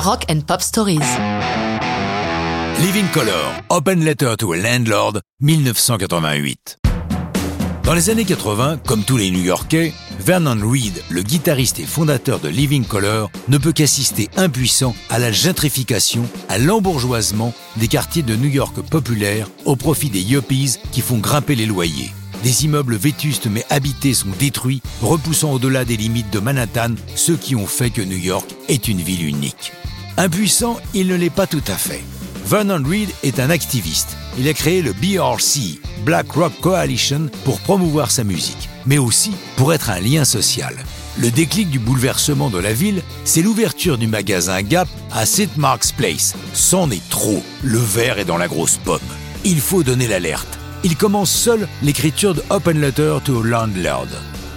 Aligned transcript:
Rock 0.00 0.26
and 0.30 0.42
Pop 0.46 0.62
Stories. 0.62 1.00
Living 2.80 3.08
Color, 3.12 3.62
Open 3.68 4.04
Letter 4.04 4.36
to 4.36 4.52
a 4.52 4.56
Landlord, 4.56 5.20
1988. 5.40 6.78
Dans 7.82 7.94
les 7.94 8.08
années 8.08 8.24
80, 8.24 8.78
comme 8.86 9.02
tous 9.02 9.16
les 9.16 9.32
New-Yorkais, 9.32 9.92
Vernon 10.20 10.60
Reed, 10.62 11.02
le 11.10 11.22
guitariste 11.22 11.80
et 11.80 11.84
fondateur 11.84 12.38
de 12.38 12.48
Living 12.48 12.84
Color, 12.84 13.28
ne 13.48 13.58
peut 13.58 13.72
qu'assister 13.72 14.28
impuissant 14.36 14.94
à 15.10 15.18
la 15.18 15.32
gentrification, 15.32 16.24
à 16.48 16.58
l'embourgeoisement 16.58 17.52
des 17.76 17.88
quartiers 17.88 18.22
de 18.22 18.36
New 18.36 18.50
York 18.50 18.80
populaires 18.88 19.48
au 19.64 19.74
profit 19.74 20.10
des 20.10 20.22
yuppies 20.22 20.76
qui 20.92 21.00
font 21.00 21.18
grimper 21.18 21.56
les 21.56 21.66
loyers. 21.66 22.12
Des 22.42 22.64
immeubles 22.64 22.96
vétustes 22.96 23.48
mais 23.50 23.64
habités 23.68 24.14
sont 24.14 24.28
détruits, 24.38 24.82
repoussant 25.02 25.52
au-delà 25.52 25.84
des 25.84 25.96
limites 25.96 26.32
de 26.32 26.38
Manhattan 26.38 26.94
ceux 27.16 27.36
qui 27.36 27.56
ont 27.56 27.66
fait 27.66 27.90
que 27.90 28.02
New 28.02 28.16
York 28.16 28.48
est 28.68 28.88
une 28.88 29.00
ville 29.00 29.26
unique. 29.26 29.72
Impuissant, 30.16 30.78
il 30.94 31.08
ne 31.08 31.16
l'est 31.16 31.30
pas 31.30 31.46
tout 31.46 31.62
à 31.66 31.76
fait. 31.76 32.02
Vernon 32.44 32.82
Reed 32.84 33.10
est 33.22 33.40
un 33.40 33.50
activiste. 33.50 34.16
Il 34.38 34.48
a 34.48 34.54
créé 34.54 34.82
le 34.82 34.92
BRC, 34.92 35.80
Black 36.04 36.30
Rock 36.32 36.52
Coalition, 36.60 37.28
pour 37.44 37.60
promouvoir 37.60 38.10
sa 38.10 38.24
musique, 38.24 38.68
mais 38.86 38.98
aussi 38.98 39.32
pour 39.56 39.74
être 39.74 39.90
un 39.90 40.00
lien 40.00 40.24
social. 40.24 40.74
Le 41.20 41.30
déclic 41.30 41.68
du 41.68 41.78
bouleversement 41.78 42.48
de 42.48 42.58
la 42.58 42.72
ville, 42.72 43.02
c'est 43.24 43.42
l'ouverture 43.42 43.98
du 43.98 44.06
magasin 44.06 44.62
Gap 44.62 44.88
à 45.10 45.26
St. 45.26 45.56
Mark's 45.56 45.92
Place. 45.92 46.34
C'en 46.54 46.90
est 46.90 47.06
trop. 47.10 47.42
Le 47.62 47.78
verre 47.78 48.18
est 48.18 48.24
dans 48.24 48.38
la 48.38 48.48
grosse 48.48 48.76
pomme. 48.76 49.00
Il 49.44 49.60
faut 49.60 49.82
donner 49.82 50.06
l'alerte 50.06 50.57
il 50.84 50.96
commence 50.96 51.30
seul 51.30 51.68
l'écriture 51.82 52.34
de 52.34 52.42
Open 52.50 52.80
Letter 52.80 53.18
to 53.24 53.42
Landlord. 53.42 54.08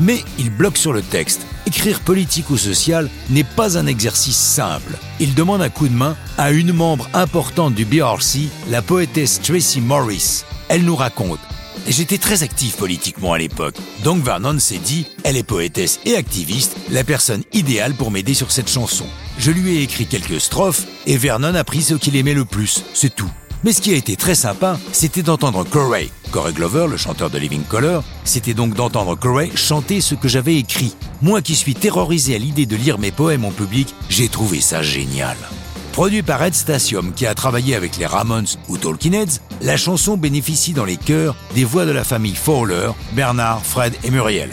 Mais 0.00 0.24
il 0.38 0.50
bloque 0.50 0.76
sur 0.76 0.92
le 0.92 1.02
texte. 1.02 1.46
Écrire 1.66 2.00
politique 2.00 2.50
ou 2.50 2.56
social 2.56 3.08
n'est 3.28 3.44
pas 3.44 3.76
un 3.78 3.86
exercice 3.86 4.36
simple. 4.36 4.94
Il 5.20 5.34
demande 5.34 5.62
un 5.62 5.68
coup 5.68 5.88
de 5.88 5.94
main 5.94 6.16
à 6.38 6.50
une 6.50 6.72
membre 6.72 7.08
importante 7.12 7.74
du 7.74 7.84
BRC, 7.84 8.48
la 8.70 8.82
poétesse 8.82 9.40
Tracy 9.42 9.80
Morris. 9.80 10.44
Elle 10.68 10.84
nous 10.84 10.96
raconte 10.96 11.40
J'étais 11.86 12.18
très 12.18 12.42
actif 12.42 12.76
politiquement 12.76 13.32
à 13.32 13.38
l'époque, 13.38 13.76
donc 14.04 14.22
Vernon 14.22 14.58
s'est 14.58 14.78
dit, 14.78 15.06
elle 15.24 15.36
est 15.36 15.42
poétesse 15.42 15.98
et 16.04 16.14
activiste, 16.14 16.76
la 16.90 17.04
personne 17.04 17.42
idéale 17.52 17.94
pour 17.94 18.10
m'aider 18.10 18.34
sur 18.34 18.52
cette 18.52 18.68
chanson. 18.68 19.06
Je 19.38 19.50
lui 19.50 19.78
ai 19.78 19.82
écrit 19.82 20.06
quelques 20.06 20.40
strophes 20.40 20.84
et 21.06 21.16
Vernon 21.16 21.54
a 21.54 21.64
pris 21.64 21.82
ce 21.82 21.94
qu'il 21.94 22.16
aimait 22.16 22.34
le 22.34 22.44
plus, 22.44 22.84
c'est 22.92 23.14
tout. 23.14 23.30
Mais 23.62 23.72
ce 23.72 23.82
qui 23.82 23.92
a 23.92 23.96
été 23.96 24.16
très 24.16 24.34
sympa, 24.34 24.78
c'était 24.90 25.22
d'entendre 25.22 25.64
Corey, 25.64 26.08
Corey 26.30 26.52
Glover, 26.54 26.86
le 26.88 26.96
chanteur 26.96 27.28
de 27.28 27.36
Living 27.36 27.62
Color, 27.62 28.02
c'était 28.24 28.54
donc 28.54 28.74
d'entendre 28.74 29.16
Corey 29.16 29.50
chanter 29.54 30.00
ce 30.00 30.14
que 30.14 30.28
j'avais 30.28 30.56
écrit. 30.56 30.96
Moi 31.20 31.42
qui 31.42 31.54
suis 31.54 31.74
terrorisé 31.74 32.34
à 32.34 32.38
l'idée 32.38 32.64
de 32.64 32.76
lire 32.76 32.98
mes 32.98 33.10
poèmes 33.10 33.44
en 33.44 33.50
public, 33.50 33.94
j'ai 34.08 34.28
trouvé 34.28 34.62
ça 34.62 34.82
génial. 34.82 35.36
Produit 35.92 36.22
par 36.22 36.42
Ed 36.42 36.54
Stasium 36.54 37.12
qui 37.12 37.26
a 37.26 37.34
travaillé 37.34 37.74
avec 37.74 37.98
les 37.98 38.06
Ramones 38.06 38.46
ou 38.68 38.78
Talking 38.78 39.12
Heads, 39.12 39.40
la 39.60 39.76
chanson 39.76 40.16
bénéficie 40.16 40.72
dans 40.72 40.86
les 40.86 40.96
chœurs 40.96 41.36
des 41.54 41.64
voix 41.64 41.84
de 41.84 41.90
la 41.90 42.04
famille 42.04 42.36
Fowler, 42.36 42.92
Bernard, 43.12 43.66
Fred 43.66 43.92
et 44.04 44.10
Muriel. 44.10 44.50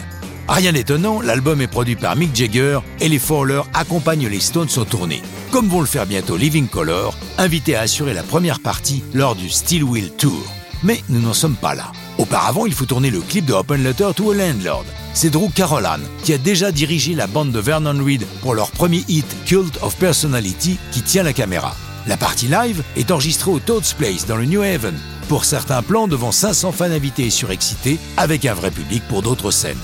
Rien 0.48 0.74
d'étonnant, 0.74 1.22
l'album 1.22 1.62
est 1.62 1.68
produit 1.68 1.96
par 1.96 2.16
Mick 2.16 2.36
Jagger 2.36 2.80
et 3.00 3.10
les 3.10 3.20
Fowler 3.20 3.62
accompagnent 3.74 4.28
les 4.28 4.40
Stones 4.40 4.70
en 4.78 4.86
tournée 4.86 5.22
comme 5.52 5.70
vont 5.70 5.82
le 5.82 5.88
faire 5.88 6.06
bientôt 6.06 6.38
Living 6.38 6.68
Color, 6.68 7.16
invité 7.38 7.76
à 7.76 7.82
assurer 7.82 8.14
la 8.14 8.24
première 8.24 8.60
partie 8.60 9.04
lors 9.14 9.36
du 9.36 9.50
Steel 9.50 9.84
Wheel 9.84 10.12
Tour. 10.12 10.44
Mais 10.84 11.02
nous 11.10 11.20
n'en 11.20 11.34
sommes 11.34 11.56
pas 11.56 11.74
là. 11.74 11.92
Auparavant, 12.18 12.66
il 12.66 12.74
faut 12.74 12.86
tourner 12.86 13.10
le 13.10 13.22
clip 13.22 13.46
de 13.46 13.54
Open 13.54 13.84
Letter 13.84 14.10
to 14.16 14.32
a 14.32 14.36
Landlord. 14.36 14.86
C'est 15.14 15.30
Drew 15.30 15.50
Carolan 15.50 16.00
qui 16.24 16.34
a 16.34 16.38
déjà 16.38 16.72
dirigé 16.72 17.16
la 17.16 17.28
bande 17.28 17.52
de 17.52 17.60
Vernon 17.60 18.04
Reed 18.04 18.26
pour 18.42 18.54
leur 18.54 18.72
premier 18.72 19.04
hit 19.08 19.26
Cult 19.46 19.80
of 19.82 19.96
Personality 19.98 20.78
qui 20.92 21.02
tient 21.02 21.24
la 21.24 21.34
caméra. 21.34 21.76
La 22.06 22.18
partie 22.18 22.48
live 22.48 22.84
est 22.96 23.12
enregistrée 23.12 23.52
au 23.52 23.60
Toad's 23.60 23.94
Place 23.94 24.28
dans 24.28 24.38
le 24.38 24.46
New 24.46 24.62
Haven, 24.62 24.98
pour 25.28 25.44
certains 25.44 25.82
plans 25.82 26.08
devant 26.08 26.32
500 26.32 26.72
fans 26.72 26.86
invités 26.86 27.26
et 27.26 27.32
surexcités, 27.32 27.98
avec 28.16 28.46
un 28.46 28.54
vrai 28.54 28.72
public 28.72 29.04
pour 29.10 29.22
d'autres 29.24 29.52
scènes. 29.52 29.76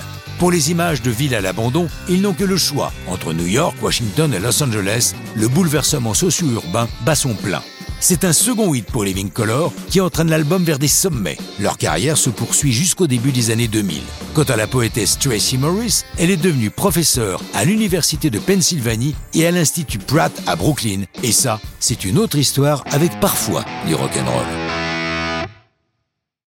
Pour 0.44 0.52
les 0.52 0.72
images 0.72 1.02
de 1.02 1.09
villes 1.09 1.36
à 1.36 1.40
l'abandon, 1.40 1.88
ils 2.09 2.22
n'ont 2.22 2.34
que 2.34 2.44
le 2.44 2.58
choix. 2.58 2.92
Entre 3.08 3.31
New 3.31 3.46
York, 3.46 3.78
Washington 3.81 4.34
et 4.34 4.40
Los 4.40 4.62
Angeles, 4.62 5.14
le 5.38 5.48
bouleversement 5.48 6.14
socio-urbain 6.14 6.90
bat 7.06 7.16
son 7.16 7.34
plein. 7.34 7.62
C'est 8.02 8.26
un 8.26 8.34
second 8.34 8.74
hit 8.74 8.86
pour 8.86 9.06
Living 9.06 9.30
Color 9.30 9.72
qui 9.90 10.02
entraîne 10.02 10.30
l'album 10.30 10.62
vers 10.66 10.80
des 10.80 10.90
sommets. 10.90 11.38
Leur 11.62 11.78
carrière 11.78 12.18
se 12.18 12.30
poursuit 12.30 12.74
jusqu'au 12.74 13.08
début 13.08 13.31
des 13.31 13.52
années 13.52 13.70
2000. 13.70 14.02
Quant 14.34 14.44
à 14.44 14.58
la 14.58 14.68
poétesse 14.68 15.18
Tracy 15.18 15.58
Morris, 15.58 16.04
elle 16.18 16.30
est 16.30 16.36
devenue 16.36 16.72
professeure 16.72 17.42
à 17.54 17.64
l'Université 17.64 18.30
de 18.30 18.40
Pennsylvanie 18.40 19.16
et 19.34 19.48
à 19.48 19.52
l'Institut 19.52 20.00
Pratt 20.00 20.34
à 20.46 20.58
Brooklyn. 20.58 21.04
Et 21.24 21.31
ça, 21.31 21.62
c'est 21.80 22.04
une 22.04 22.18
autre 22.18 22.38
histoire 22.38 22.84
avec 22.92 23.18
parfois 23.22 23.64
du 23.88 23.96
rock'n'roll. 23.96 24.62